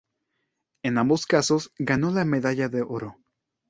En 0.81 0.97
ambos 0.97 1.27
casos 1.27 1.71
ganó 1.77 2.09
la 2.09 2.25
medalla 2.25 2.69
de 2.69 2.81
oro. 2.81 3.19